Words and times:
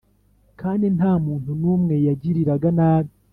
kandi 0.61 0.85
nta 0.97 1.11
muntu 1.25 1.49
n’umwe 1.61 1.95
yagiriraga 2.07 2.69
nabi 2.77 3.11